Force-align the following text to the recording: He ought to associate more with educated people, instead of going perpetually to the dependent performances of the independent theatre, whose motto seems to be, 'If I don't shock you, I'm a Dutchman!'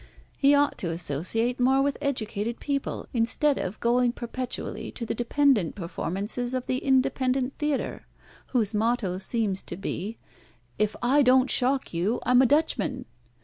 He 0.35 0.55
ought 0.55 0.79
to 0.79 0.89
associate 0.89 1.59
more 1.59 1.83
with 1.83 1.95
educated 2.01 2.59
people, 2.59 3.05
instead 3.13 3.59
of 3.59 3.79
going 3.79 4.13
perpetually 4.13 4.89
to 4.93 5.05
the 5.05 5.13
dependent 5.13 5.75
performances 5.75 6.55
of 6.55 6.65
the 6.65 6.79
independent 6.79 7.55
theatre, 7.59 8.07
whose 8.47 8.73
motto 8.73 9.19
seems 9.19 9.61
to 9.61 9.77
be, 9.77 10.17
'If 10.79 10.95
I 11.03 11.21
don't 11.21 11.51
shock 11.51 11.93
you, 11.93 12.19
I'm 12.23 12.41
a 12.41 12.47
Dutchman!' 12.47 13.05